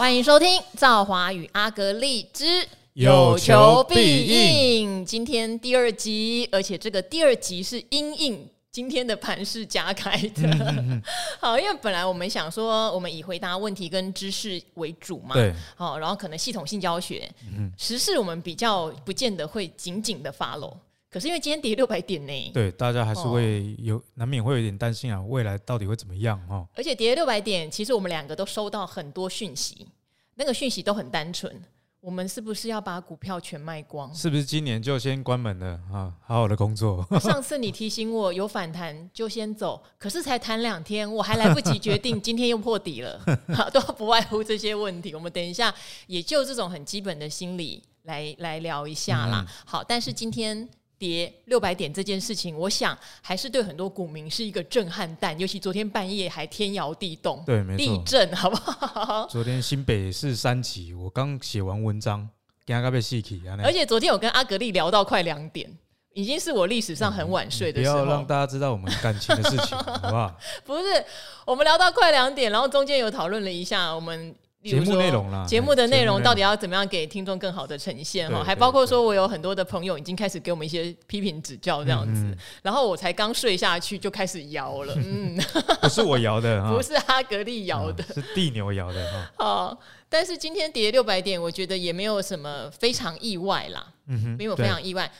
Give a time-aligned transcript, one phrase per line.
[0.00, 5.02] 欢迎收听《赵华与阿格力之有求必应》。
[5.04, 10.44] 今天第二集，而且这个第二集是因应今天的盘势加开的。
[10.44, 11.02] 嗯嗯嗯
[11.38, 15.34] 好，因为本来我们想说，我们以回答问题跟知识为主嘛。
[15.34, 15.52] 对。
[15.76, 20.72] 好，然后可能系统性教学，嗯、时事我们比较不见得会紧紧的 follow。
[21.10, 26.64] 可是因为今天跌六百点呢，对，大家还是会有、哦、难免会有点担心啊，未来到底会怎么样哦？
[26.76, 29.88] 而且跌六百点，其实我们两个都收到很多讯息，
[30.36, 31.60] 那个讯息都很单纯，
[32.00, 34.14] 我们是不是要把股票全卖光？
[34.14, 36.14] 是不是今年就先关门了啊？
[36.20, 37.04] 好好的工作。
[37.18, 43.20] 上次你提醒我有反弹就先走，可是才谈两天，我还来不及决定，今天又破底了，
[43.74, 45.12] 都不外乎这些问题。
[45.12, 45.74] 我们等一下
[46.06, 49.44] 也就这种很基本的心理来来聊一下啦。
[49.44, 50.68] 嗯、好，但是今天。
[51.00, 59.26] 跌六百点这件事情，我想还是对很多股民是一个震撼弹，尤其昨天半夜还天摇地动，对，没错，地震，好不好？
[59.32, 62.28] 昨天新北市三级，我刚写完文章，
[62.66, 65.74] 刚刚被戏起，而且昨天我跟阿格力聊到快两点，
[66.12, 67.94] 已经是我历史上很晚睡的时候。
[67.94, 70.36] 不要让大家知道我们感情的事情，好不好？
[70.66, 71.02] 不是，
[71.46, 74.34] 我们聊到快两点，然后中间有讨论了一下我们。
[74.62, 78.44] 节目内容啦，节目的内容到底要怎么样给听众更好的呈现哈？
[78.44, 85.34] 还包括说我有很多的朋友已经开始给我们一些批评指教这样子，嗯嗯，然后我才刚睡下去就开始摇了， 嗯，
[85.80, 89.30] 不是我摇的，不是阿格力摇的，是地牛摇的哈。
[89.42, 95.10] 好，但是今天跌六百点，我觉得也没有什么非常意外啦，嗯哼，没有非常意外，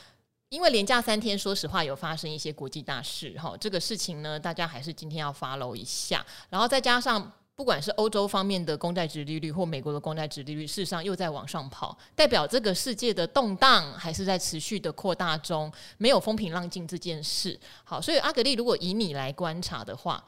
[0.49, 7.31] 因为连假三天，说实话有发生一些国际大事哈，这个事情呢，大家还是今天要 follow 一下，然后再加上。
[7.61, 17.59] 不管是欧洲方面的公债值利率或美国的公债值利率，事实上又在往上跑，代表这个世界的动荡还是在持续的扩大中，没有风平浪静这件事。
[17.83, 20.25] 好，所以阿格力，如果以你来观察的话，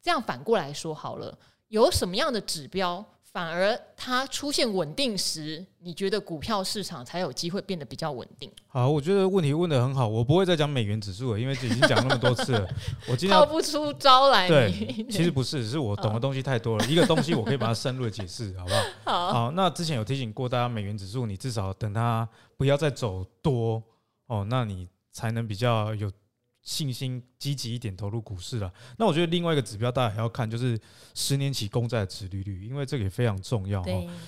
[0.00, 1.36] 这样反过来说好了，
[1.68, 3.04] 有什么样的指标？
[3.32, 8.50] 反而它出现稳定时，你觉得股票市场才有机会变得比较稳定？
[8.66, 12.68] 好，我觉得问题问的很好，我不会再讲美元指数了，因为已经讲那么多次了。
[13.06, 14.48] 我今天套不出招来。
[14.48, 14.72] 对，
[15.08, 16.84] 其实不是，是我懂的东西太多了。
[16.86, 19.28] 一个东西我可以把它深入的解释，好不好？
[19.28, 19.50] 好，好。
[19.52, 23.80] 那之前有提醒过大家，美元指数你至少等它不要再走多
[24.26, 26.10] 哦，那你才能比较有。
[26.62, 28.72] 信心积极一点投入股市了。
[28.98, 30.78] 那我觉得另外一个指标大家还要看，就是
[31.14, 33.82] 十年期公债的殖利率，因为这个也非常重要。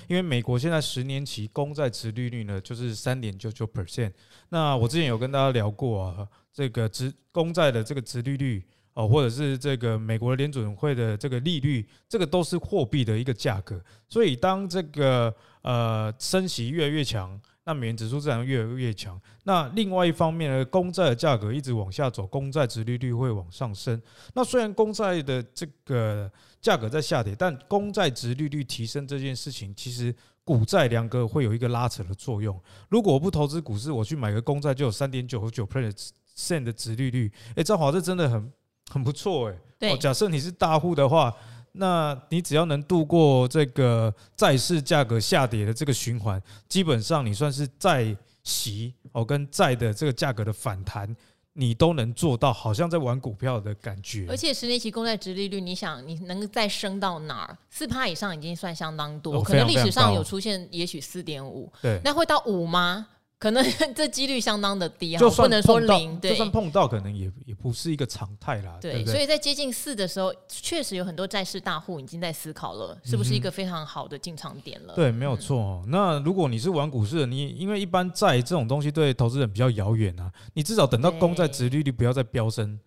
[0.09, 4.12] 因为美国现在十年期公债殖利率呢，就是三点九九 percent。
[4.48, 8.64] 那我之前有跟大家聊过啊，这个殖公债的这个殖利率
[8.94, 13.82] 哦，或者是这个美国联准会的这个利率，这个都是货币的一个价格。
[14.09, 17.41] 所以当这个呃升息越来越强。
[17.65, 19.21] 那美元指数自然越来越强。
[19.45, 24.00] 那另外一方面呢，公债的价格一直往下走，公债殖利率会往上升。
[24.34, 26.31] 那虽然公债的这个
[26.61, 30.15] 价格在下跌，但公债殖利率提升这件事情，其实
[30.45, 32.61] 股债两个会有一个拉扯的作用。
[32.89, 37.33] 如果我不投资股市，我去买个公债，就有三点九九 percent 的殖利率。
[37.55, 38.53] 哎，赵华，这真的很
[38.91, 39.59] 很不错哎。
[39.79, 41.33] 对，假设你是大户的话。
[41.72, 51.16] 那你只要能度过这个债市价格下跌的这个循环，基本上你算是债息哦跟债的这个价格的反弹，
[51.55, 54.27] 你都能做到，好像在玩股票的感觉。
[54.28, 57.56] 而且十年期公债殖利率，你想你能再升到哪儿？
[57.71, 63.06] 四趴以上已经算相当多，可能历史上有出现，也许四点五，对，那会到五吗？
[63.42, 63.60] 可能
[63.92, 66.16] 这几率相当的低，就不能说零。
[66.20, 68.78] 对，就算碰到，可能也也不是一个常态啦。
[68.80, 74.94] 对，所以在接近四的时候，确实有很多债市大户已经在思考了，是不是一个非常好的进场点了？
[74.94, 75.82] 对，没有错。
[75.88, 82.78] 那如果你是玩股市的，你因为一般债这种东西对投资人比较遥远啊，你至少等到公债殖利率不要再飙升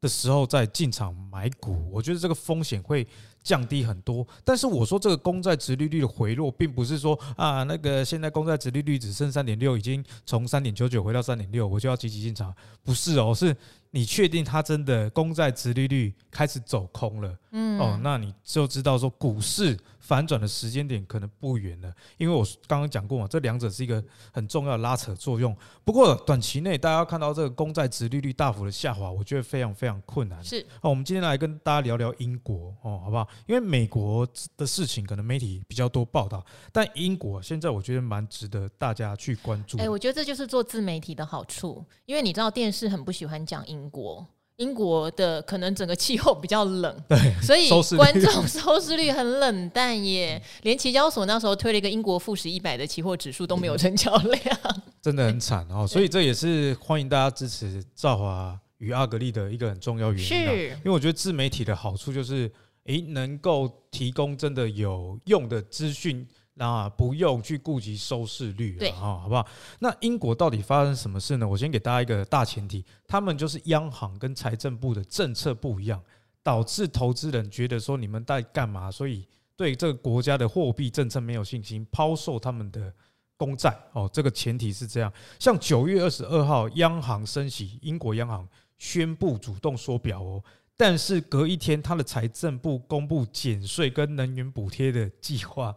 [0.00, 3.04] 的时候再进场买股，我觉得这个风险会。
[3.42, 13.56] 降低很多，但是我说这个公债殖利率的回落，并不是说啊，那个现在公债殖利率只剩三点六，已经从三点九九回到三点六，我就要积极进场，不是哦，是
[13.90, 19.78] 你确定它真的公债殖利率开始走空了，嗯，哦，那你就知道说股市。
[20.00, 25.56] 反转的时间点可能不远了，因为我刚刚讲过嘛，这两者是一个很重要的拉扯作用。
[25.84, 30.42] 不过短期内大家要看到这个公债殖利率大幅的下滑，我觉得非常非常困难。
[30.42, 33.28] 是，哦，我们今天来跟大家聊聊英国哦，好不好？
[33.46, 34.26] 因为美国
[34.56, 39.78] 的事情可能媒体比较多报道，但英国现在我觉得蛮值得大家去关注。
[39.78, 44.26] 哎，我觉得这就是做自媒体的好处，因为你知道电视很不喜欢讲英国。
[44.56, 50.38] 英国的可能整个气候比较冷，对，所以观众收视率很冷淡耶。
[50.64, 54.58] 连期交所那时候推了一个英国富时一百的期货指数都没有成交量，
[55.00, 55.86] 真的很惨哦。
[55.88, 60.28] 所以这也是欢迎大家支持赵华与阿格力的一个很重要原因。
[60.28, 62.52] 是，因为我觉得自媒体的好处就是，
[62.84, 66.28] 诶能够提供真的有用的资讯，
[66.60, 69.44] 那不用去顾及收视率，了啊，好不好？
[69.78, 71.48] 那英国到底发生什么事呢？
[71.48, 76.00] 我先给大家一个大前提，他们就是央行跟财政部的政策不一样，
[76.42, 78.90] 导致投资人觉得说你们在干嘛？
[78.90, 79.26] 所以
[79.56, 82.92] 对这个国家的货币政策没有信心，抛售他们的。
[83.40, 85.10] 公债哦，这个前提是这样。
[85.38, 88.46] 像九月二十二号，央行升息，英国央行
[88.76, 90.44] 宣布主动缩表哦，
[90.80, 95.74] 但是隔一天，他的财政部公布减税跟能源补贴的计划。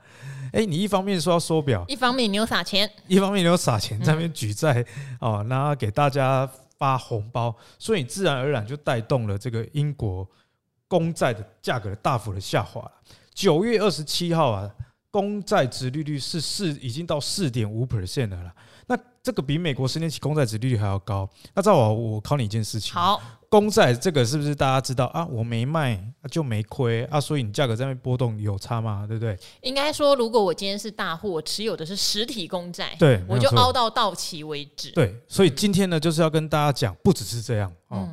[0.54, 4.86] 诶，你一方面说要缩表，一方面你又撒钱，一方面你又撒钱在那边举债
[5.20, 10.26] 哦，然后给大家发红包，所以自然而然就带动了这个英国
[10.88, 12.90] 公债的价格大幅的下滑。
[13.34, 14.74] 九月二十七号啊。
[15.12, 18.56] 公债值利率是四，已经到四点五 percent 了啦。
[19.26, 21.30] 那这个比美国十年期公债值利率还要高。
[21.54, 22.94] 那赵我，我考你一件事情。
[22.94, 25.26] 好，公债这个是不是大家知道啊？
[25.28, 25.98] 我没卖
[26.30, 29.06] 就没亏啊，所以你价格在那边波动有差吗？
[29.08, 29.38] 对不对？
[29.62, 34.92] 应该说，如果我今天是大户，我持有的是实体公债，对，我就凹到到期为止。
[34.92, 38.10] 对，所以今天呢，就是要跟大家讲，不只是这样哦。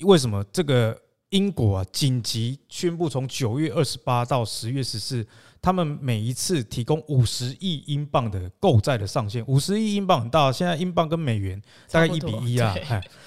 [0.00, 0.98] 为什么这个
[1.34, 5.26] 英国啊紧急宣布从九月二十八到十月十四？
[5.60, 11.60] 他们每一次提供五十亿英镑的购债的上限，五十亿英镑很大，现在英镑跟美元
[11.90, 12.72] 大概一比一啊，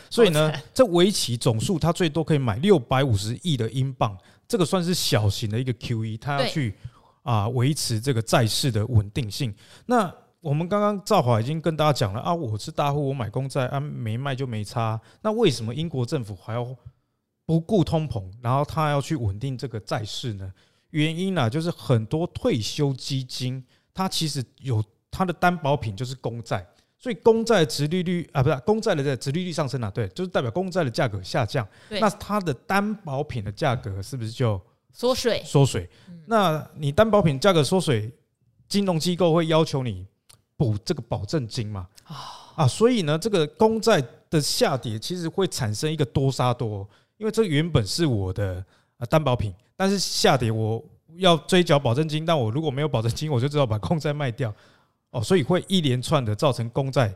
[0.09, 4.17] 所以呢， 这为期总数它最多可以买六百五十亿的英镑，
[4.47, 6.75] 这个算是小型的一个 QE，它要去
[7.23, 9.53] 啊维持这个债市的稳定性。
[9.87, 10.09] 那
[10.39, 14.97] 我们刚刚赵华已经跟大家讲了啊，我是大户，我买公债啊，没卖就没差。
[15.23, 16.63] 那为什么英国政府还要
[17.47, 20.53] 不顾通膨，然后他要去稳定这个债市呢？
[20.89, 23.63] 原因呢、啊，就是很多退休基金，
[23.93, 26.67] 它其实有它的担保品就是公债，
[26.97, 34.61] 所以公债殖利率啊，不是公债的这殖利率上升了、啊，对，就是代表公债的价格下降，那它的担保品的价格是不是就
[34.91, 35.41] 缩水？
[35.45, 35.89] 缩水。
[36.25, 38.11] 那你担保品价格缩水，
[38.67, 40.05] 金融机构会要求你
[40.57, 41.87] 补这个保证金嘛？
[42.55, 48.63] 啊，所以呢，这个公债的下跌其实会产生一个多杀多，因为这原本是我的
[48.97, 49.53] 啊担保品。
[49.75, 50.83] 但是下跌，我
[51.17, 54.51] 要追缴保证金，但我如果没有保证金，我就只好把公债卖掉，
[55.11, 57.13] 哦，所以会一连串的造成公债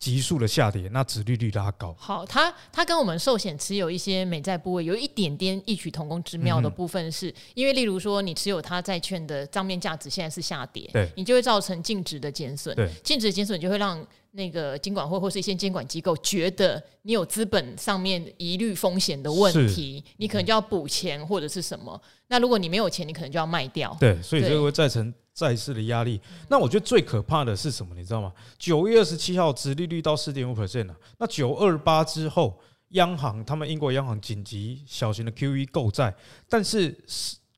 [0.00, 1.94] 急速的下跌，那殖利率拉高。
[1.98, 14.04] 好，它它跟我们寿险持有一些美债部位有一点点异曲同工之妙的部分，是因为例如说你持有它债券的账面价值现在是下跌，对，你就会造成净值的减损，对，净值减损就会让。
[14.32, 22.00] 那个金管会或是一些监管机构觉得你有资本上面疑虑风险的问题，你可能就要补钱或者是什么。
[22.28, 23.96] 那如果你没有钱，你可能就要卖掉。
[23.98, 25.12] 对，所以这个会造成
[25.48, 26.20] 债市的压力。
[26.48, 27.94] 那我觉得最可怕的是什么？
[27.94, 28.32] 你知道吗？
[28.58, 30.94] 九月二十七号，殖利率到四点五 percent 了。
[31.18, 36.14] 那九二八之后，央行他们英国央行紧急小型的 QE 购债，
[36.48, 36.96] 但是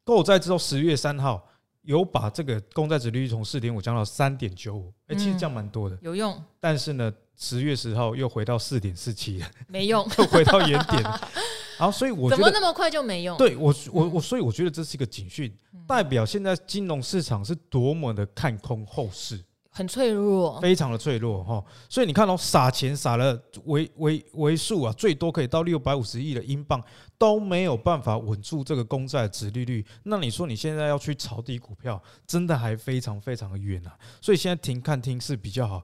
[0.05, 1.49] 购债之后十月三号。
[1.85, 6.41] 有把这个公债殖利率从四点五降到三点九五，哎，其实降蛮多的，有用。
[6.61, 11.03] 但是呢，十月十号又回到四点四七了，没用， 又回到原点。
[11.03, 13.37] 然后，所以我觉得怎么那么快就没用？
[13.37, 15.53] 对我，我我，所以我觉得这是一个警讯，
[15.87, 19.43] 代表现在金融市场是多么的看空后市。
[19.75, 26.79] 很脆弱，非常的脆弱哈，所以你看哦，撒钱撒了为为为数啊，最多可以到六百五十亿的英镑，
[27.17, 29.83] 都没有办法稳住这个公债的殖利率。
[30.03, 33.97] 那你说你现在要去抄底股票，真的还非常非常的远啊。
[34.21, 35.83] 所以现在停看听是比较好，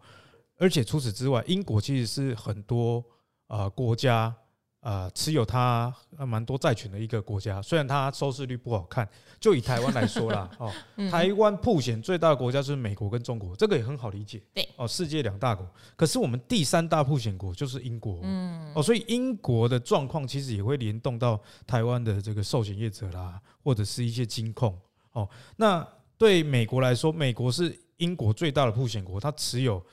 [0.58, 3.02] 而且除此之外，英国其实是很多
[3.46, 4.34] 啊国家。
[4.80, 9.06] 呃，持有它蛮多债权的一个国家，虽然它收视率不好看，
[9.40, 10.72] 就以台湾来说啦， 哦，
[11.10, 24.78] 台湾曝险最大的国家是美国跟中国，这个也很好理解，对，哦，世界两大国，可是我们第三大曝险国就是英国，嗯，哦，所以英国的状况其实也会联动到台湾的这个寿险业者啦，或者是一些金控，
[25.10, 25.86] 哦，那
[26.16, 29.84] 对美国来说，美国是英国最大的曝险国，它持有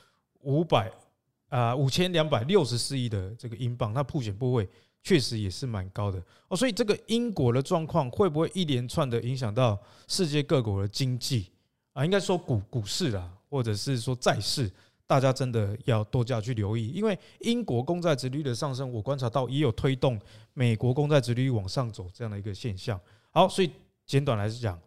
[0.45, 0.89] 五百。
[1.49, 4.67] 啊，五千两百六十四亿的这个英镑，那普选部位
[5.03, 6.57] 确实也是蛮高的哦。
[6.57, 11.51] 所以这个英国的状况会不会一连串的影响到世界各国的经济
[11.93, 12.03] 啊？
[12.03, 14.69] 应该说股股市啦，或者是说债市，
[15.05, 20.19] 大家真的要多加去留意，因为英国公债殖率的上升，我观察到也有推动
[20.53, 22.99] 美国公债殖率往上走这样的一个现象。
[23.29, 23.71] 好，所以
[24.05, 24.77] 简短来讲，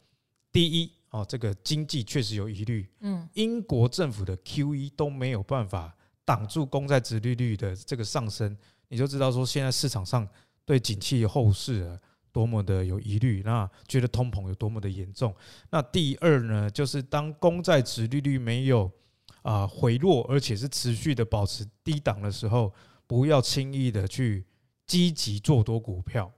[0.53, 5.95] 第一哦，这个经济确实有疑虑，嗯，英国政府的 QE 都没有办法。
[6.25, 8.55] 挡住公债殖利率的这个上升，
[8.89, 10.29] 你就知道说现在市场上
[10.67, 11.99] 对景气后市啊
[12.31, 15.35] 多么的有疑虑，那觉得通膨有多么的严重。
[15.71, 18.93] 那第二呢，就是当公债殖利率没有
[19.41, 22.75] 啊回落，而且是持续的保持低档的时候，
[23.07, 24.45] 不要轻易的去
[24.87, 26.38] 积极做多股票哦。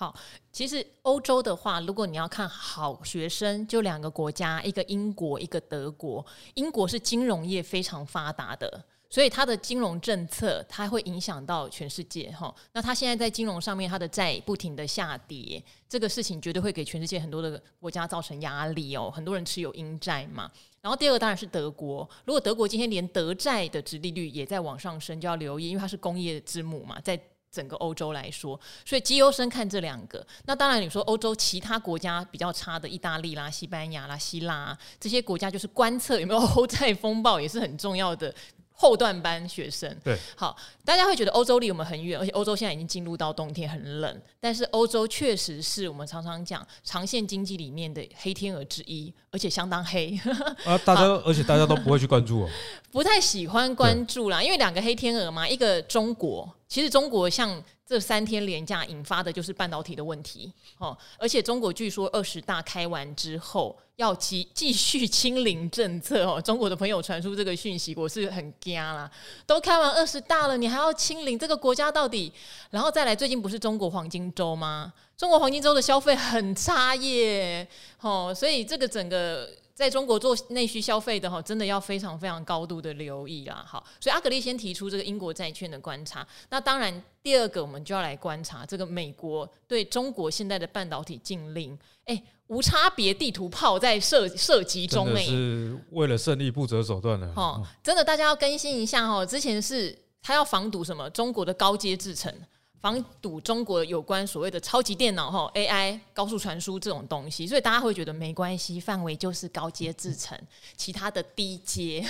[0.00, 0.14] 好，
[0.50, 6.24] 其实欧洲的话，如果你要看好学生，就两个国家，一个英国，一个德国。
[6.54, 12.54] 英国是金融业非常发达的，所以它的金融政策它会影响到全世界哈。
[12.72, 19.12] 那它现在在金融上面，它的债不停的下跌，这个事情绝对会给全世界很多的国家造成压力哦。
[19.14, 20.50] 很多人持有英债嘛。
[20.80, 27.20] 然后第二个当然是德国，如果德国今天连德债的殖利率也在往上升，就要留意，因为它是工业之母嘛，在。
[27.50, 30.24] 整个欧洲来说，所以绩优生看这两个。
[30.46, 38.34] 那当然，你说欧洲其他国家比较差的，意大利啦、西班牙啦、希腊，这些国家，就是观测有没有欧债风暴，也是很重要的。
[38.80, 40.56] 后段班学生，对，好，
[40.86, 44.22] 大家会觉得欧洲离我们很远，而且欧洲现在已经进入到冬天，很冷。
[44.40, 50.18] 但是欧洲确实是我们常常讲长线经济里面的黑天鹅之一，而且相当黑。
[50.64, 52.48] 啊，大家，而且大家都不会去关注哦，
[52.90, 57.62] 不太喜欢关注啦，因为两个黑天鹅嘛，一个中国，其实中国像。
[57.90, 69.08] 这三天连假引发的就是半导体的问题，哦，而且中国据说二十大开完之后要继继续清零政策哦，中国的朋友传出这个讯息，我是很惊啦，
[69.46, 72.32] 都开完二十大了，你还要清零，这个国家到底？
[72.70, 74.90] 然后再来，最近不是中国黄金周吗？
[75.18, 77.68] 中国黄金周的消费很差耶，
[78.00, 79.48] 哦，所以这个整个。
[79.72, 83.64] 在中国做内需消费的哈，真的要非常非常高度的留意啦。
[83.66, 86.26] 好，所以阿格力先提出这个英国债券的观察。
[86.50, 91.78] 那当然，第二个我们就要来观察这个美国对中国现在的半导体禁令。
[92.04, 97.26] 哎、无差别地图炮在射射击中，哎，是为了胜利不择手段的。
[97.36, 99.24] 哦，真的，大家要更新一下哦。
[99.24, 101.08] 之前是他要防堵什么？
[101.10, 102.32] 中国的高阶制程。
[102.80, 110.34] 防堵中国有关所谓的超级电脑哈 AI 高速传输这种东西，所以大家会觉得没关系，范围就是高阶制程，
[110.78, 112.02] 其他的低阶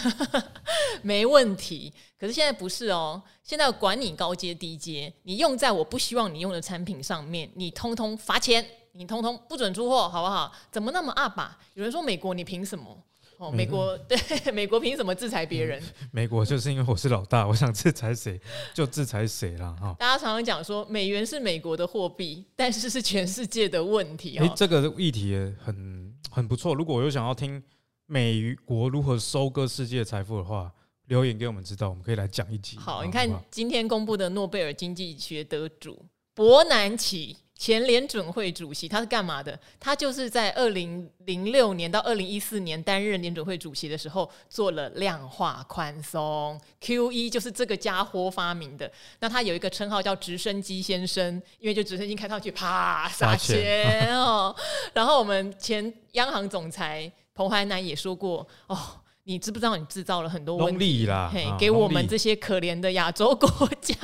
[1.03, 1.93] 没问题。
[2.17, 10.53] 可是现在不是哦，现在管你高阶低阶，你用在我不希望你用的产品上面，你通通罚钱，你通通不准出货，好不好？
[10.71, 11.59] 怎么那么 up 啊？
[11.75, 12.97] 有人说美国，你凭什么？
[13.39, 14.19] 哦，美国对
[14.53, 15.83] 美国凭什么制裁别人？
[16.13, 18.39] 美国就是因为我是老大，我想制裁谁
[18.75, 19.97] 就制裁谁了哈。
[19.99, 24.37] 大家常常讲说美元是美国的货币，但是是全世界的问题。
[24.37, 26.75] 哎，这个议题也很很不错。
[26.75, 27.63] 如果我有想要听
[28.05, 30.71] 美国如何收割世界财富的话，
[31.07, 32.77] 留言给我们知道，我们可以来讲一集。
[32.77, 36.05] 好，你看今天公布的诺贝尔经济学得主
[36.35, 37.39] 伯南奇。
[37.61, 39.57] 前联准会主席，他是干嘛的？
[39.79, 48.91] 他就是在二零零六年到二零一四年担任联准会主席的时候，做了量化宽松 QE，就是这个家伙发明的。
[49.19, 54.57] 那他有一个称号叫“直升机先生”，因为就直升机开上去，啪撒钱哦。
[54.95, 58.79] 然后我们前央行总裁彭淮南也说过：“哦，
[59.25, 61.31] 你知不知道你制造了很多问题啦？
[61.31, 63.95] 嘿，给我们这些可怜的亚洲国家，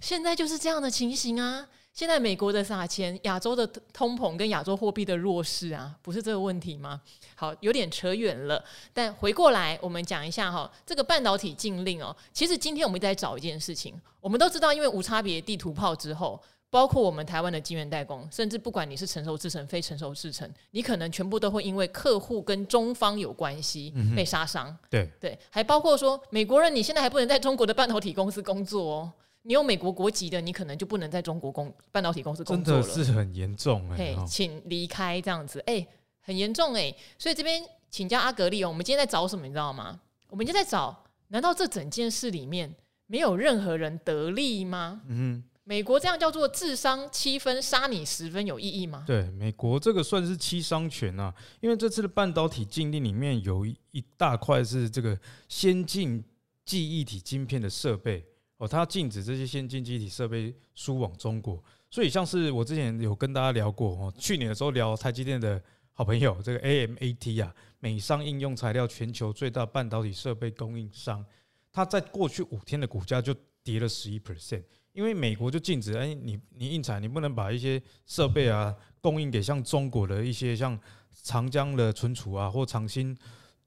[0.00, 1.66] 现在就是这样的情形啊。”
[1.98, 7.00] 现在美国的撒钱，亚洲的通膨跟亚洲货币的弱势啊，不是这个问题吗？
[7.34, 8.64] 好，有点扯远了。
[8.92, 12.16] 但回过来，我们讲一下哈，这个半导体禁令哦。
[12.32, 16.40] 其实今天我们在找一件事情，我们都知道，因为无差别地图炮之后，
[16.70, 24.72] 包括我们台湾的晶圆代工，甚至不管你是成熟制程、非成熟制程，你可能全部都会因为客户跟中方有关系被杀伤。
[24.88, 29.12] 对对，还包括说美国人，你现在还不能在中国的半导体公司工作哦。
[29.42, 32.82] 你有美国国籍的，你可能就不能在中国工半导体公司工作了。
[32.82, 34.26] 真的是很严重哎、欸！
[34.26, 35.88] 请离开这样子，哎、欸，
[36.20, 36.96] 很严重哎、欸！
[37.18, 39.46] 所以这边请教阿格力哦，我们今天在找什么？
[39.46, 39.98] 你知道吗？
[40.28, 42.74] 我们今天在找，难道这整件事里面
[43.06, 45.00] 没有任何人得利吗？
[45.06, 49.04] 嗯，美国这样叫做智商七分，杀你十分，有意义吗？
[49.06, 55.18] 对，美国这个算是七伤拳啊，因为这次的半导体禁令里面有一一大块是这个
[55.48, 56.22] 先进
[56.66, 58.26] 记忆体晶片的设备。
[58.58, 65.62] 哦，它禁止这些先进记忆体设备输往中国，所以像是我之前有跟大家聊过哦，去年的时候聊台积电的
[65.92, 71.24] 好朋友这个 AMAT 啊，美商应用材料全球最大半导体设备供应商，
[71.72, 80.76] 它在过去五天的股价就跌了十一 percent，因为美国就禁止，哎，你你印材你不能把一些设备啊供应给像中国的一些像
[81.22, 83.16] 长江的存储啊或长兴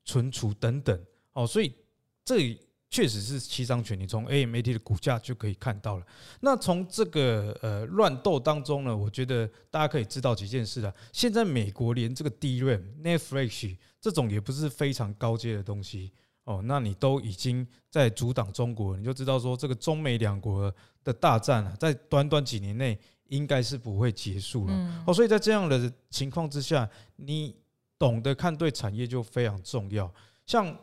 [0.03, 1.73] 存储等等，哦，所以
[2.25, 2.59] 这里。
[2.91, 6.05] 确实是七伤拳，你从 AMAT 的股价就可以看到了。
[6.41, 10.93] 那从这个呃乱斗当中呢，我觉得大家可以知道几件事啊。
[11.13, 16.11] 现在美国连这个 DRAM、Netflix 这种也不是非常高阶的东西
[16.43, 25.03] 哦，那你都已经在阻挡中国，你就知道说这个中美两国的大战啊，在短短几年内应该是不会结束了。
[25.07, 27.55] 哦，所以在这样的情况之下，你
[27.97, 30.13] 懂得看对产业就非常重要。
[30.45, 30.77] 像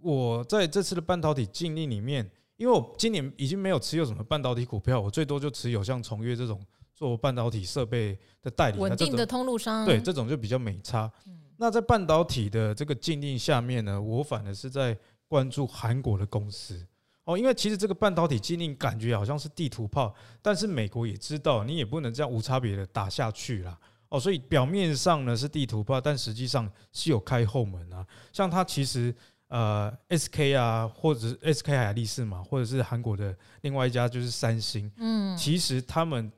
[0.00, 6.60] 我在这次的半导体禁令里面，因为我今年已经没有持有什么半导体股票，我最多就持有像崇越这种
[6.94, 11.10] 做半导体设备的代理，稳定的通路商，对这种就比较美差。
[11.58, 16.86] 那在半导体的这个禁令下面呢，我反而是在关注韩国的公司
[17.24, 23.76] 哦，因为其实这个半导体禁令感觉好像是地图炮，但是美国也知道，你也不能这样无差别的打下去啦。
[24.08, 28.06] 哦，所以表面上呢是地图炮，但实际上是有开后门啊。
[28.32, 29.12] 像它其实
[29.48, 36.30] 呃，SK 啊，或者是 SK 海力士嘛，或者是韩国的另外一家就是三星，嗯，其实他们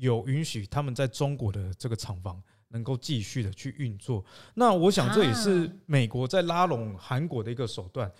[0.00, 4.24] 有允许他们在中国的这个厂房能够继续的去运作。
[4.54, 8.10] 那我想这也是美国在拉拢韩国的一个手段，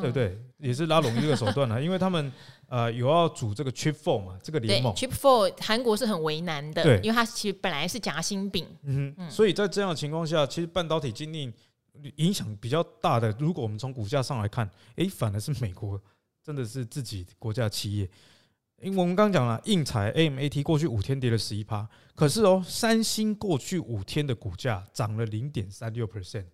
[0.00, 0.38] 对不对？
[0.58, 2.32] 也是拉拢一个手段啊， 因为他们。
[2.68, 4.36] 呃，有要组这个 Chip Four 嘛？
[4.42, 8.66] 这个联盟 Chip Four，韩国是很为难的，对，因为它其实本来是夹心饼。
[8.82, 11.54] 嗯嗯，所以在这样的情况下，其实半导体禁令
[12.16, 13.34] 影响比较大的。
[13.38, 16.00] 如果我们从股价上来看，诶，反而是美国
[16.42, 18.08] 真的是自己国家企业。
[18.82, 26.44] 因为我们刚刚讲了，应材 AMAT 过去五天跌了十一趴，可是哦，三星过去五天的股价涨了零点三六 percent。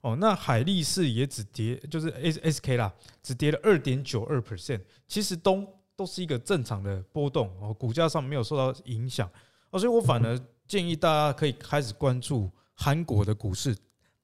[0.00, 5.66] 哦，那海力士也只跌，就是 S S K 啦，只跌了二点九二 percent，其实都
[5.96, 9.28] 都是一个正常的波动哦，股价上没有受到影响
[9.70, 13.76] 哦，所以我反而建议大家可以开始关注韩国的股市，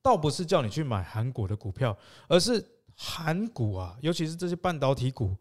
[0.02, 1.96] 倒不是叫你去买韩国的股票，
[2.28, 2.62] 而是
[2.96, 5.36] 韩股啊，尤其是这些半导体股，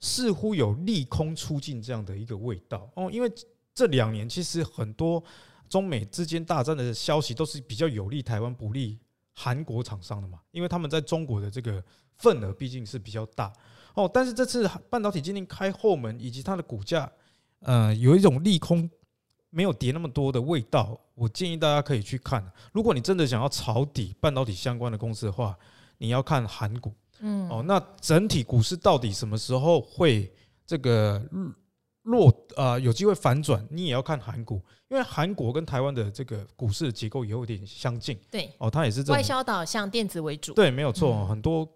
[0.00, 3.32] 似乎有利空出尽这样的一个味道哦，因为
[3.74, 5.22] 这两年其实很多
[5.68, 8.98] 中美之间大战的消息都是比较有利台湾，不利。
[9.38, 11.84] 韩国厂商的嘛，因为他们在中国的这个
[12.16, 13.52] 份额毕竟是比较大
[13.92, 14.10] 哦。
[14.10, 17.12] 但是这次半导体今天开后门，以及它的股价，
[17.58, 18.88] 呃，有一种利空
[19.50, 20.98] 没有跌那么多的味道。
[21.14, 25.56] 我建议大家可以去看，如果你真的想要抄底半导体相关的公司的话，
[25.98, 26.92] 你要看韩股。
[27.20, 30.32] 嗯，哦，那整体股市到底什么时候会
[30.66, 31.22] 这个？
[32.06, 38.16] 落啊、呃，有机会反转，你也要看韩股，因为韩国跟台湾的这个股市的结构也有点相近。
[38.30, 40.54] 对，哦，它也是这外销导向，电子为主。
[40.54, 41.68] 对，没有错，嗯、很多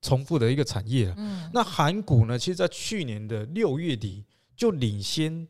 [0.00, 1.12] 重复的一个产业。
[1.18, 4.24] 嗯，那韩股呢，其实，在去年的六月底
[4.56, 5.46] 就领先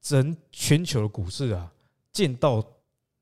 [0.00, 1.72] 整全球的股市啊，
[2.12, 2.64] 见到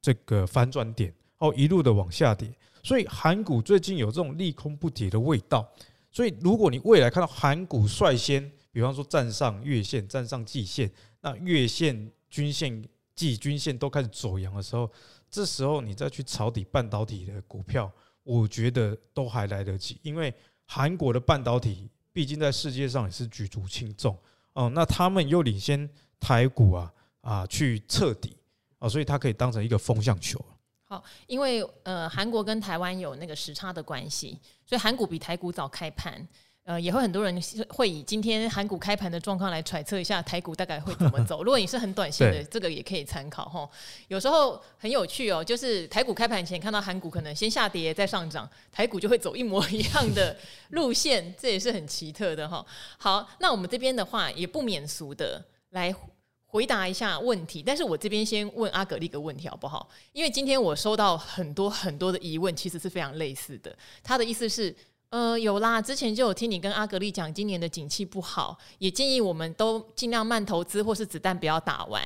[0.00, 2.52] 这个反转点，哦，一路的往下跌。
[2.82, 5.68] 所以韩股最近有这种利空不跌的味道。
[6.10, 12.82] 所以，如果你未来看到韩股率先，比方说站上月线、站上季线，那月线、均线、
[13.14, 14.90] 季均线都开始走阳的时候，
[15.30, 20.32] 这时候你再去抄底半导体的股票，我觉得都还来得及，因为
[20.64, 24.16] 韩国的半导体毕竟在世界上也是举足轻重
[24.54, 24.70] 哦。
[24.74, 25.88] 那他们又领先
[26.20, 28.36] 台股啊啊去彻底
[28.78, 30.42] 啊，所以它可以当成一个风向球。
[30.84, 36.26] 好，因为呃韩国跟台湾有那个时差的关系，所以韩股比台股早开盘。
[36.64, 41.40] 呃，也会很多人会以今天韩股开盘的状况来揣测一下台股大概会怎么走。
[41.42, 43.66] 如果你是很短线的，这个也可以参考哈。
[44.08, 50.36] 有时候很有趣哦，就是台股开盘前看到韩股可能先下跌再上涨，台股就会走一模一样的
[50.68, 52.62] 路线，这也是很奇特的哈。
[52.98, 55.42] 好，那我们这边的话也不免俗的
[55.78, 55.94] 来
[56.46, 59.88] 回答一下问题，但是我这边先问阿格力个问题好不好？
[60.12, 63.76] 因为今天我收到很多很多的疑问，其实是非常类似的。
[64.02, 64.74] 他的意思是。
[65.10, 72.02] 呃，有啦，之前就有听你跟阿格力讲，今年的景气不好，也建议我们都尽量慢投资，或是子弹不要打完。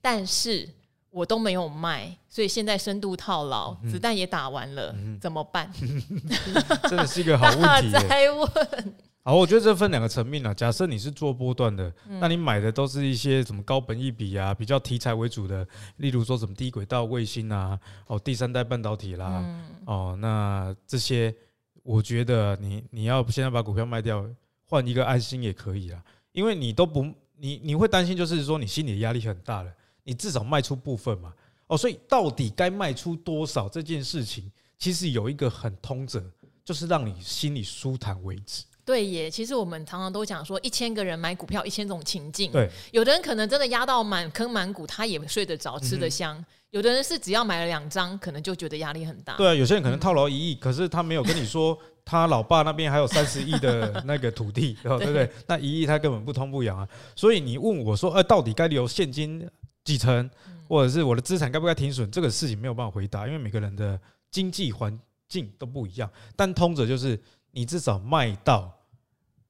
[0.00, 0.68] 但是
[1.10, 5.68] 我都没有卖，所以现在深度套牢，子弹也打完了，嗯、怎么办？
[6.88, 7.90] 真的是一个好问题。
[7.90, 10.54] 再问，好，我觉得这分两个层面啊。
[10.54, 21.34] 假设你是做波段的，嗯、那你买的都是一些什么高本益比啊，比较题材为主的，例如说什么低轨道卫星啊，哦，第三代半导体啦，嗯、哦，那这些。
[21.82, 24.26] 我觉得你你要现在把股票卖掉，
[24.64, 27.04] 换一个安心也可以啊，因为你都不
[27.36, 29.70] 你你会担心，就是说你心里的压力很大了，
[30.02, 31.34] 你至少卖出部分嘛，
[31.66, 36.24] 哦，所以到底该卖出多少这件事情，其实有一个很通则，
[36.64, 38.64] 就是让你心里舒坦为止。
[38.84, 42.52] 对耶，其实我们常常都讲说，一千个人买股票，一千种情境。
[42.52, 46.36] 对，有的人可能真的压到满坑满谷，他也睡得着，吃得香。
[46.38, 46.44] 嗯
[46.74, 49.36] 有的人是只要买了两张，可能就觉得压力很大。
[49.36, 55.30] 对啊，有些人可能套牢一亿，可是他没有跟你说 他老爸那边还有三十亿的那个土地， 对不对？
[55.46, 56.88] 那一亿他根本不痛不痒啊。
[57.14, 59.48] 所以你问我说，呃，到底该留现金
[59.84, 60.28] 几成，
[60.66, 62.10] 或者是我的资产该不该停损？
[62.10, 63.96] 这个事情没有办法回答，因为每个人的
[64.32, 66.10] 经济环境都不一样。
[66.34, 67.16] 但通则就是，
[67.52, 68.73] 你至少卖到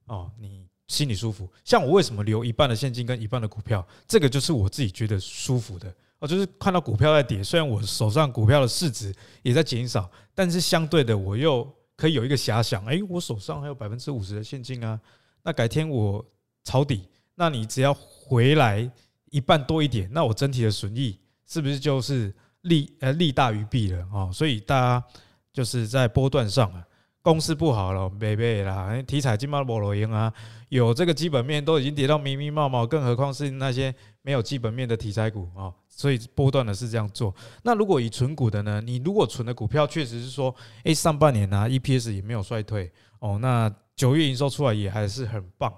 [0.05, 1.49] 哦，你心里舒服。
[1.63, 3.85] 像我为什么留一半的现金跟一半的股票？
[4.07, 5.93] 这个就是我自己觉得舒服的。
[6.19, 14.97] 哦，就是看到股票在跌，虽然我手上股票的市值也在减少，但是相对的，我又可以有一个遐想，哎，我手上还有百分之五十的现金啊，
[15.43, 16.25] 那改天我
[16.63, 18.89] 抄底，那你只要回来
[19.29, 24.31] 一半多一点，那我整体的损益是不是就是利呃利大于弊了哦？
[24.33, 25.05] 所以大家
[25.51, 26.87] 就是在波段上啊，
[27.25, 30.31] 公司不好了，没没啦，题材金毛菠萝赢啊，
[30.69, 35.73] 有这个基本面都已经跌到密密麻麻，更何况是那些没有基本面的题材股啊。
[35.89, 37.33] 所以波段的是这样做。
[37.63, 38.79] 那如果以存股的呢？
[38.79, 45.73] 你如果存的股票确实是说，诶，上半年呢 EPS 也没有衰退哦，那九月营收出来也还是很棒。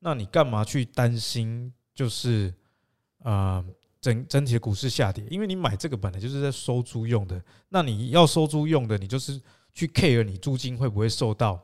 [0.00, 1.72] 那你干嘛去担心？
[1.94, 2.52] 就是
[3.22, 3.64] 呃，
[4.00, 7.40] 整整体的股市下跌，因为你买这个本来就是在收租用的。
[7.68, 9.40] 那你要收租用的，你就是
[9.78, 11.60] 去 care 你租金会不会受到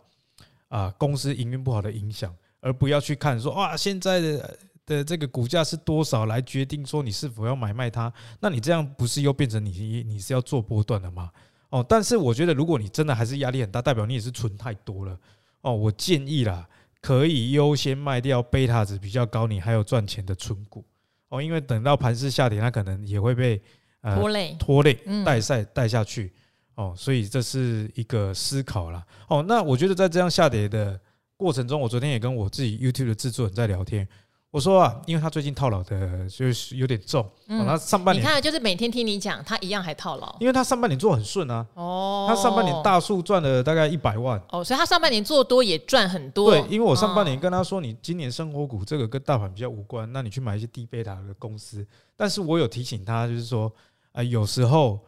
[0.68, 4.58] 啊公司营运不好的影响，而不要去看说哇现在的。
[4.86, 8.12] 的这个股价是多少来决定说你是否要买卖它？
[8.38, 11.30] 那你这样不是又变成你你是要做波段的吗？
[11.70, 15.18] 哦，但是我觉得如果你真的还是压力很大，代表你也是存太多了
[15.62, 15.74] 哦。
[15.74, 16.68] 我建议啦，
[17.00, 20.84] 可以优先卖掉贝塔值比较高，你还有赚钱的存股
[21.30, 23.58] 哦，因为等到盘势下跌，它可能也会被
[24.02, 26.30] 呃拖累拖累带赛带下去
[26.74, 29.04] 哦，所以这是一个思考啦。
[29.28, 29.44] 哦。
[29.46, 30.98] 那我觉得在这样下跌的
[31.36, 34.06] 过程中，我昨天也跟我自己 YouTube 的制作人在聊天。
[34.50, 51.84] 我说啊，因为他最近套牢的就是有点重，嗯，他上半年你看就是每天听你讲，他一样还套牢，因为他上半年做很顺啊，哦，他上半年大数赚了大概一百万，哦，所以他上半年做多也赚很多，对，因为我上半年跟他说，你今年生活股这个跟大盘比较无关，那你去买一些低贝塔的公司，
[52.16, 53.72] 但是我有提醒他，就是说
[54.12, 55.00] 啊，有时候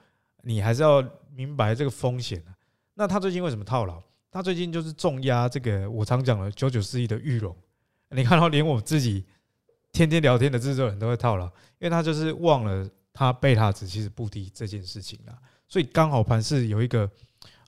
[0.43, 1.01] 你还是要
[1.37, 2.43] 明白这个风险。
[2.95, 4.03] 那他最近为什么套牢？
[4.31, 7.55] 他最近就是重压这个我常讲的九九四亿的玉龙，
[8.11, 9.25] 你看到连我自己。
[9.93, 15.33] 天天聊天的制作人都会套牢，因为他就是忘了他贝塔值其实不低这件事情啊，
[15.67, 17.11] 所以刚好盘是有一个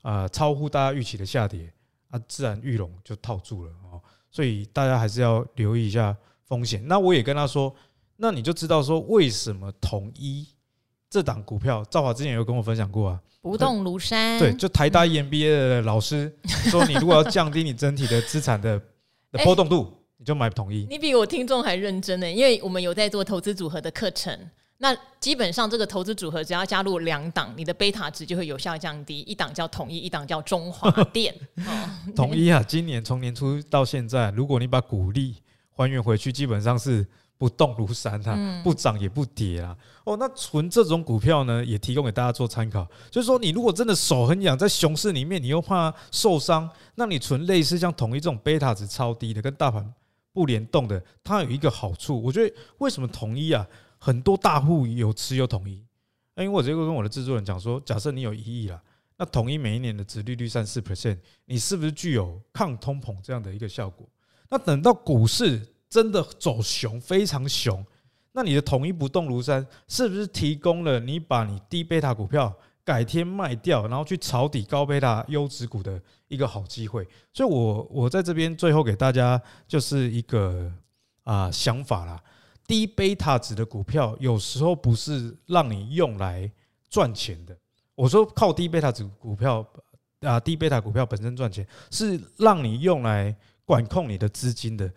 [0.03, 1.73] 呃超乎大家预期的下跌
[2.11, 6.87] 啊，自然玉龙就套住了哦，所以大家还是要留意一下风险。
[6.87, 7.75] 那我也跟他说，
[8.17, 10.47] 那你就知道说为什么统一
[11.09, 16.31] 这档股票，赵华之前有跟我分享过啊，不动如山，对，就台大 EMBA 的老师
[16.69, 18.79] 说，你如果要降低你整体的资产的
[19.31, 19.95] 的波动度。
[20.21, 24.37] 你就买统一，你比我听众还认真呢，因为我们有在做投资组合的课程。
[24.79, 29.21] 那基本上这个投资组合只要加入两档，你的贝塔值就会有效降低。
[29.21, 31.33] 一档叫统一，一档叫中华 电。
[32.13, 35.37] 统一啊，今年从年初到现在，如果你把股利
[35.71, 37.07] 还原回去，基本上是
[37.39, 39.75] 不动如山啊，不涨也不跌啊。
[40.03, 42.87] 哦，那存这种股票呢，也提供给大家做参考。
[43.09, 49.91] 就是说，你如果真的手很痒，在熊市里面，你又怕受伤，那你存类似像统一这种贝塔值超低的，跟大盘。
[50.31, 55.73] 不联动的，它有一个好处，我觉得为什么统一啊，很多大户有持有统一，
[56.35, 58.79] 因为我这个跟我的制作人讲说，假设你有一亿啦，
[59.17, 64.07] 那统一每一年的值利率三四 percent，你是不是具有抗通膨这样的一个效果？
[64.49, 67.83] 那等到股市真的走熊，非常熊，
[68.33, 76.01] 那你的统一不动如山，是不是提供了你把你低贝塔股票改天卖掉，然后去抄底高贝塔优质股的？
[76.29, 80.71] 一个好机会，所以我我在这边最后给大家就是一个
[81.23, 82.21] 啊想法啦。
[82.67, 86.47] 低贝塔值的股票有时候不是让你用来
[86.87, 87.57] 赚钱的。
[87.95, 89.65] 我说靠低贝塔值股票
[90.19, 94.87] 啊，低贝塔股票本身赚钱是让你用来管控你的资金的，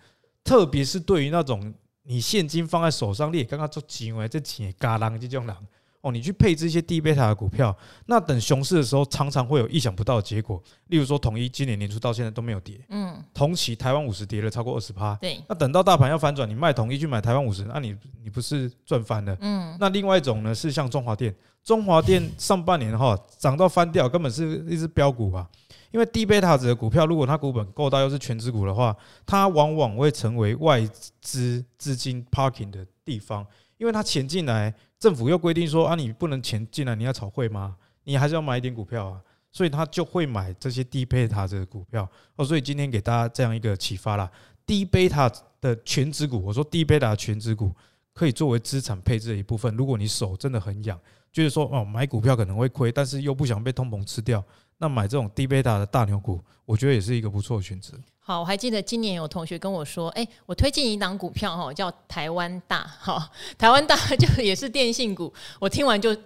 [0.45, 5.57] 特别是对于那种你现金放在手上，你也刚刚做钱为这钱嘎啷这种人。
[6.03, 7.73] 哦，你去配置一些低贝塔的股票，
[8.07, 10.61] 那等熊市的时候，常常会有意想不到的结果。
[10.89, 15.41] 例如说，统一今年年初到现在都没有跌，嗯，同期台湾五十跌了超过二十趴，对。
[15.49, 19.37] 那等到大盘要反转，你卖统一去买台湾五十，那你你不是赚翻了？
[19.43, 19.77] 嗯。
[19.79, 25.49] 那另外一种呢，是像中华电，中华电上半年哈涨到翻掉，根本是一只标股啊。
[25.93, 30.85] 因为低贝塔值的股票，如果它股本够大，又是全值股的话，它往往会成为外
[31.21, 33.47] 资资金 parking 的地方。
[33.77, 37.77] 因为它钱进来，政府又规定说啊，你不能钱进来，你要炒汇吗？
[38.05, 39.21] 你还是要买一点股票啊，
[39.53, 42.45] 所以他就会买这些低贝塔值的股票哦。
[42.45, 44.31] 所以今天给大家这样一个启发啦，
[44.67, 47.73] 低贝塔的全值股，我说低贝塔的权值股
[48.13, 49.75] 可以作为资产配置的一部分。
[49.77, 50.99] 如果你手真的很痒，
[51.33, 54.45] 就是说哦，买股票可能会亏，但是又不想被通膨吃掉，
[54.79, 57.95] 那买这种低贝塔的大牛股，我觉得也是一个不错的选择。
[58.25, 65.33] 好，我还记得今年有同学跟我说，哎，我推荐一档股票哈，叫台湾大，哈，台湾大 就也是电信股。
[65.59, 66.17] 我听完就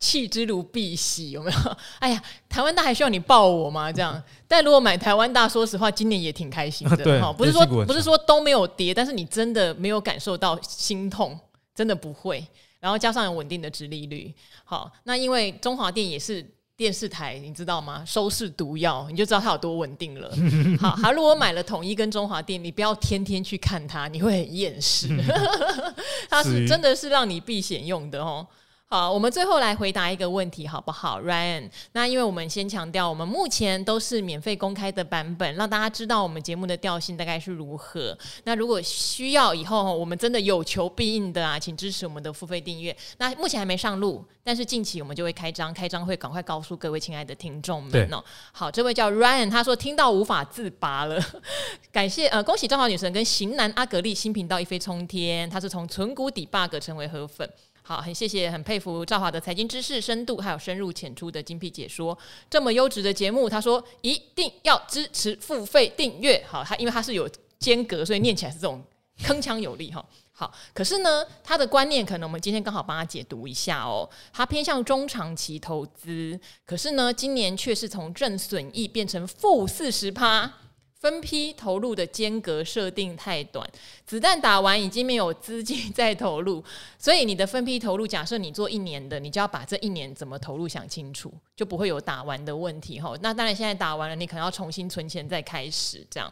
[0.00, 1.76] 弃之如敝屣，有没有？
[2.00, 3.92] 哎呀，台湾大还需要你抱我吗？
[3.92, 11.38] 这样，但如果买台湾大，说实话，今年也挺开心的，哈，不是说不是说都没有跌，但是你真的没有感受到心痛，
[11.74, 12.44] 真的不会。
[12.80, 14.34] 然后加上有稳定的殖利率，
[14.64, 16.44] 好，那因为中华电也是。
[16.80, 18.02] 电视台，你知道吗？
[18.06, 20.32] 收视毒药，你就知道它有多稳定了。
[20.80, 25.08] 好，好，如果买了统一跟中华电，你不要天天去看它，你会很厌世。
[26.30, 28.46] 它是真的是让你避险用的哦。
[28.92, 31.70] 好，我们最后来回答一个问题，好不好，Ryan？
[31.92, 38.18] 那因为我们先强调，我们目前都是免费公开的版本，让大家知道我们节目的调性大概是如何。
[38.42, 42.94] 那如果需要以后，我们真的有求必应的啊，请支持我们的付费订阅。
[43.18, 48.20] 那目前还没上路，但是近期我们就会开张，开张会赶快告诉各位亲爱的听众们哦。
[48.50, 51.24] 好，这位叫 Ryan，他说听到无法自拔了，
[51.92, 57.48] 感谢呃，恭喜张好女神跟型男阿格力新频道一飞冲天，他是从存股底 bug 成为河粉。
[57.90, 62.16] 好，很谢谢，很佩服赵华的财经知识深度，还有深入浅出的精辟解说，
[62.48, 66.40] 这么优质的节目，他说一定要支持付费订阅。
[66.48, 68.80] 好，他因为他是有间隔，所以念起来是这种
[69.24, 70.06] 铿锵有力哈。
[70.30, 74.08] 好，可是呢，他的观念可能我们今天刚好帮他解读一下哦。
[74.32, 80.59] 他偏向中长期投资，可是呢，今年却是从正损益变成负四十趴。
[81.00, 83.66] 分批投入的间隔设定太短，
[84.04, 86.62] 子弹打完已经没有资金再投入，
[86.98, 93.16] 所以你的分批投入，假设你做一年的，你就要把这一年怎么投入想清楚，就不会有打完的问题哈。
[93.22, 96.30] 那当然现在打完了，你可能要重新存钱再开始这样。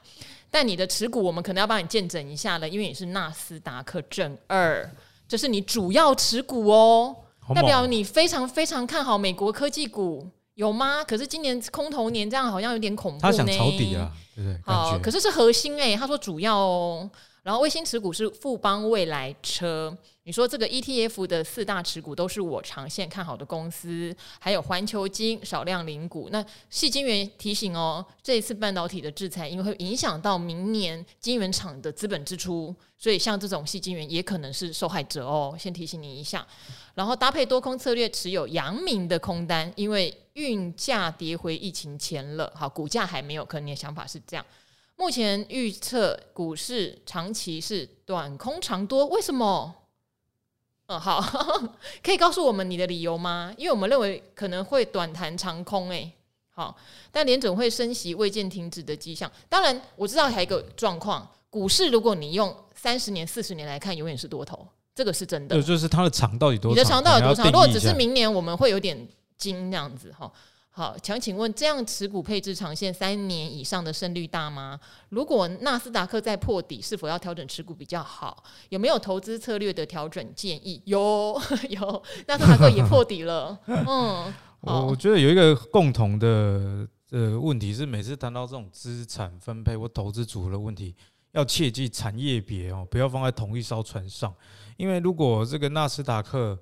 [0.50, 4.87] 但你的持股，我们可能要帮你见证一下了，因为你是纳斯达克正二，
[5.26, 7.16] 这是你主要持股哦，
[7.54, 10.28] 代表你非常非常看好美国科技股。
[10.58, 11.04] 有吗？
[11.04, 13.22] 可是今年空头年这样好像有点恐怖呢。
[13.22, 14.60] 他想抄底啊，对不对？
[14.64, 15.96] 好，可是是核心哎、欸。
[15.96, 17.08] 他说主要哦，
[17.44, 19.96] 然后卫星持股是富邦未来车。
[20.24, 26.28] 你说这个 ETF 的四大持股都是我长线看好的公司，还有环球金少量零股。
[26.32, 35.56] 那细金元提醒哦，这一次半导体的制裁，因为会影响到明年晶圆厂的资本支出，所以像这种细金元也可能是受害者哦。
[35.56, 36.44] 先提醒你一下，
[36.94, 42.53] 然后搭配多空策略，持有阳明的空单，因为运价跌回疫情前了。
[42.55, 44.46] 好，股价还没有，可能你的想法是这样。
[44.94, 49.74] 目前预测股市长期是短空长多，为什么？
[50.87, 51.20] 嗯，好，
[52.03, 53.53] 可以告诉我们你的理由吗？
[53.57, 56.12] 因为我们认为可能会短弹长空，诶，
[56.51, 56.77] 好，
[57.11, 59.31] 但联准会升息未见停止的迹象。
[59.48, 65.61] 当然，我知道还有一个状况，股市如果你用三十年、四十年来看，永远是多头，这个是真的。
[65.62, 66.77] 就是它的长到底多长？
[66.77, 67.46] 你的长到底多长？
[67.46, 68.96] 如果只是明年，我们会有点
[69.38, 70.31] 惊这样子哈。
[70.70, 74.79] 好，想请问这样持股配置长线三年以上的胜率大吗？
[75.09, 78.44] 如果纳斯达克在破底，是否要调整持股比较好？
[78.68, 80.81] 有没有投资策略的调整建议？
[80.85, 81.37] 有
[81.70, 83.59] 有，纳斯达克也破底了。
[83.66, 90.94] 嗯，我我觉得有一个共同的呃问题是，每次谈到这种资产分配或投资组合的问题，
[91.33, 94.33] 要切记产业别哦，不要放在同一艘船上，
[94.77, 96.57] 因为如果这个纳斯达克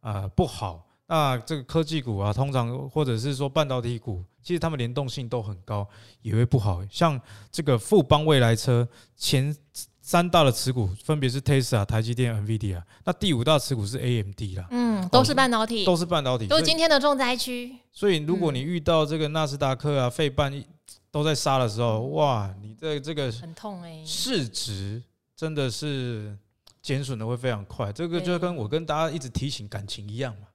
[0.00, 0.89] 啊、呃、不好。
[1.10, 5.84] 那这个科技股啊，通常或者是说半导体股，其实它们联动性都很高，
[6.22, 6.86] 也会不好。
[6.88, 7.20] 像
[7.50, 9.52] 这个富邦未来车前
[10.00, 14.68] 三大的持股分别是 Tesla、台积电、NVIDIA，那第五大持股是 AMD 啦。
[14.70, 17.76] 嗯，都是半导体，都是半导体，都是今天的重灾区。
[17.90, 20.62] 所以如果你遇到这个纳斯达克啊、费半
[21.10, 25.02] 都在杀的时候，哇，你的这个很痛哎，市值
[25.34, 26.38] 真的是
[26.80, 27.92] 减损的会非常快。
[27.92, 30.46] 这个就跟我跟大家一直提醒感情一样嘛。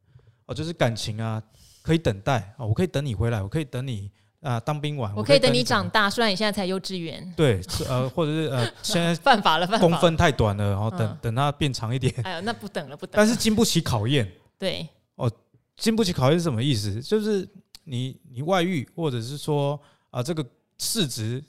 [0.45, 1.41] 哦，就是感情啊，
[1.81, 7.34] 可以等待啊，我可以等你回来，我可以等你啊，当兵完，我可以等你长大，虽然你现在才幼稚园。
[7.36, 12.13] 对，呃，或者是呃， 现在犯法了，公分太短了，然后等等它变长一点。
[12.23, 13.13] 哎呦，那不等了，不等。
[13.15, 14.31] 但是经不起考验。
[14.60, 14.88] 对。
[15.15, 15.31] 哦，
[15.75, 17.01] 经不起考验是什么意思？
[17.01, 17.47] 就是
[17.84, 19.79] 你你外遇，或者是说
[20.12, 20.45] 啊，这个
[20.77, 21.43] 市值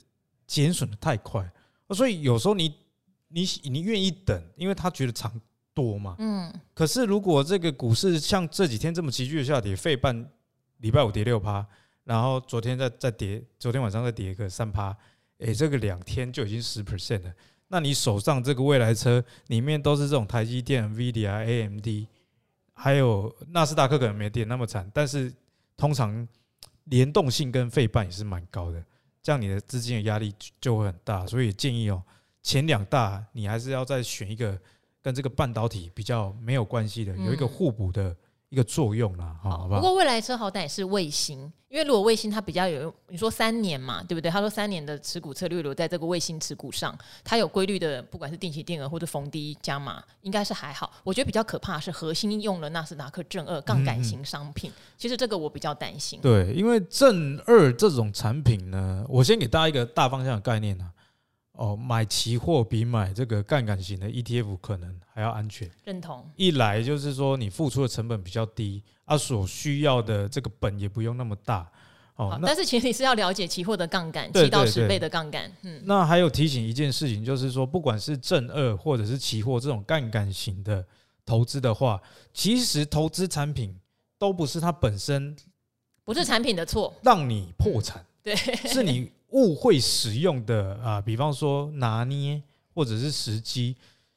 [0.47, 1.47] 减损的太快，
[1.91, 2.73] 所以有时候你
[3.27, 5.31] 你你愿意等，因为他觉得长。
[5.77, 6.15] 多嘛？
[6.17, 10.27] 嗯，可是如果这个股市像这几天这么急剧的下跌，费半
[10.77, 11.63] 礼拜五跌六趴，
[12.03, 14.97] 然后昨天再再跌，昨天晚上再跌个三趴，
[15.37, 17.31] 诶，这个两天就已经十 percent 了。
[17.67, 21.87] 那你手上这个未来车里面都是这种台积电、NVIDIA、AMD，
[22.73, 25.31] 还有纳斯达克可能没跌那么惨，但是
[25.75, 26.27] 通常
[26.85, 28.83] 联动性跟费半也是蛮高的，
[29.21, 31.27] 这样你的资金的压力就会很大。
[31.27, 32.01] 所以建议哦，
[32.41, 34.59] 前两大你还是要再选一个。
[35.07, 38.13] 跟这个半导体比较没有关系的，有一个互补的
[38.49, 39.79] 一个作用啦，好不好？
[39.79, 44.29] 不过未来车好歹也是卫星，因为如果卫星它比较有，你说三年嘛，对不对？
[44.29, 46.93] 他说三年的持股策略留在这个卫星持股上，
[47.23, 50.91] 它有规律的，不管是定期定额或者逢低加码，应该是还好。
[51.05, 56.19] 我觉得比较可怕的是核心用了纳斯达克正二杠杆型商品，其实这个我比较担心。
[56.19, 60.91] 对，因为正二这种产品呢，我先给大家一个大方向的概念啊。
[61.57, 65.69] 哦，买期货比买这个杠杆型的 ETF 可能还要安全。
[65.83, 66.23] 认同。
[66.35, 71.67] 一来就是说你付出的成本比较低，啊，所需要的这个本也不用那么大。
[72.15, 75.51] 哦，但是前提是要了解期货的杠杆，七到十倍的杠杆。
[75.63, 75.81] 嗯。
[75.83, 80.85] 那还有提醒一件事情，就是说，不管是正二或者是期货这种杠杆型的
[81.25, 81.99] 投资的话，
[82.33, 83.75] 其实投资产品
[84.19, 85.35] 都不是它本身
[86.03, 88.05] 不是产品的错，让你破产。
[88.21, 89.11] 对，是你。
[89.37, 92.41] 误会使用的啊，比方说拿捏
[92.73, 93.75] 或者是时机，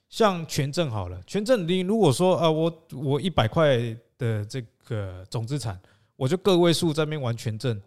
[0.08, 3.76] 像权证好了，权证你如果说啊，我我一百块
[4.16, 5.78] 的这个总资产，
[6.16, 7.78] 我就个位数在那边玩权证，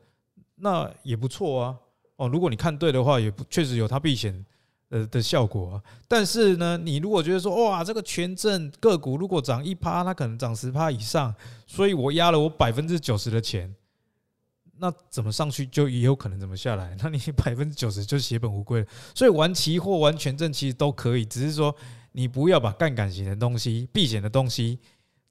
[0.55, 1.75] 那也不错啊。
[2.17, 4.45] 哦，如果你看对的话，也不确实有它避险
[4.89, 5.81] 呃的效果。
[6.07, 11.33] 但是呢，你如果觉得说哇，这个权证个股如果涨一趴，它可能涨十趴以上，
[11.65, 13.73] 所以我压了我百分之九十的钱。
[14.77, 16.95] 那怎么上去就也有可能怎么下来？
[17.01, 18.87] 那你百分之九十就血本无归了。
[19.13, 21.73] 所以玩期货、玩权证其实都可以，只是说
[22.11, 24.79] 你不要把杠杆型的东西、避险的东西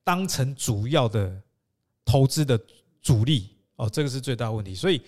[0.05, 1.43] 当成主要的
[2.05, 2.59] 投资的
[3.01, 4.75] 主力哦，这个是最大问题。
[4.75, 5.03] 所以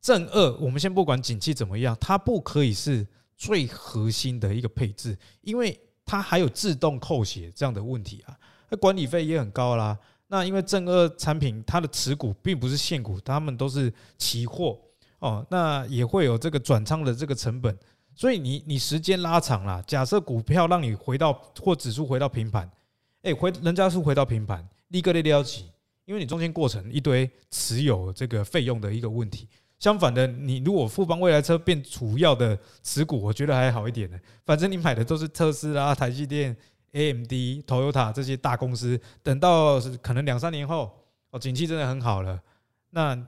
[0.00, 9.98] 正二，我们先不管景气怎么样，它不可以是最核心的一个配置，因为它还有自动扣血这样的问题啊，那管理费也很高啦。
[10.34, 14.76] 那因为正二产品它的持股并不是现股，他们都是期货
[15.20, 17.78] 哦，那也会有这个转仓的这个成本，
[18.16, 22.68] 所以你你时间拉长了，假设股票让你回到或指数回到平盘，
[23.22, 25.66] 哎，回人家是回到平盘，立刻的了起，
[26.04, 29.46] 因为你中间过程一堆持有这个费用的一个问题。
[29.78, 36.56] 相反的，你如果富邦未来车变主要的持股，我觉得还好一点呢，反正你买的都是特斯拉、台积电。
[36.94, 40.90] AMD、Toyota 这些大公司，等到可能两三年后，
[41.30, 42.40] 哦，景气真的很好了，
[42.90, 43.18] 那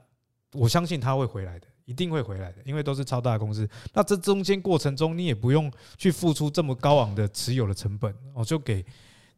[0.53, 3.69] 我相信它会回来的，一定会回来的，因为都是超大公司。
[3.93, 8.87] 那这中间过程中，你也不用去付出这么高昂的持有的成本，我就给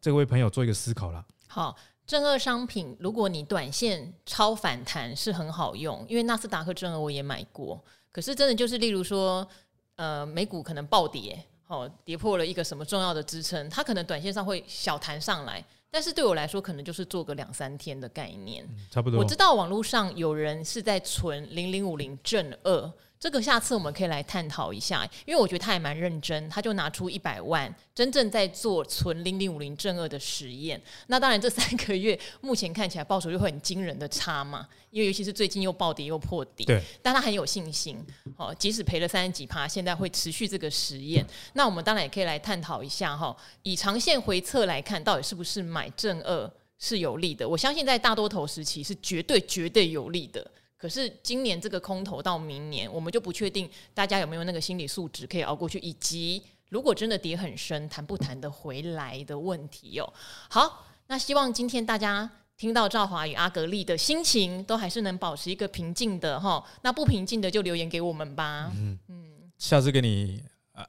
[0.01, 1.25] 这位朋友做一个思考了。
[1.47, 1.75] 好，
[2.07, 9.49] 正二商品，如果你短线超反弹是很好用，因为纳斯达克正二我也买过，可是真的就是例如说，
[9.97, 11.43] 呃，美股可能暴跌。
[11.69, 18.65] 哦，跌破了一个什么重要的支撑，它可能短线上会小弹上来，但是对我来说，可能就是做个两三天的概念。
[18.65, 19.21] 嗯，差不多。
[19.21, 22.93] 我知道网络上有人是在存零零五零正二。
[23.21, 30.81] 这个下次我们可以来探讨一下，因为我觉得他也蛮认真，他就拿出一百万，真正在做存零零五零正二的实验。
[31.09, 36.65] 那当然，这三个月目前看起来报酬就会很惊人的差嘛，因为尤其是最近又暴跌又破底。
[36.65, 37.99] 对，但他很有信心，
[38.37, 41.27] 哦，即使赔了三十几趴，现在会持续这个实验。
[41.55, 47.49] 那我们当然也可以来探讨一下哈，以长线回测来看，到底是不是买正二是有利的？
[47.49, 50.49] 我相信在大多头时期是绝对绝对有利的。
[50.79, 60.11] 可是今年这个空头到明年，我们就不确定大家有没有那个心理素质可以熬过去，以及如果真的跌很深，谈不谈得回来的问题哦。
[60.49, 66.65] 好，那希望今天大家听到赵华与阿格丽的心情都还是能保持一个平静的哈。
[66.83, 68.71] 那不平静的就留言给我们吧。
[68.77, 70.41] 嗯嗯，下次给你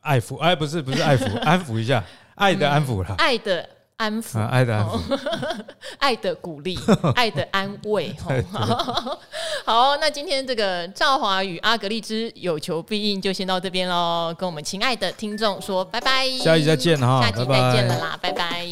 [0.01, 3.78] 爱抚，哎，不是不是爱抚， 安抚一下，爱的安抚了，爱的。
[3.99, 5.59] 安抚、啊，爱的安抚，哦、
[5.99, 6.79] 爱的鼓励，
[7.15, 8.15] 爱的安慰。
[9.65, 18.17] 好，那今天这个赵华与阿格丽之有求必应就先到这边喽，跟我们亲爱的听众说拜拜，下期再见哈，下期再见了啦。
[18.21, 18.65] 拜拜。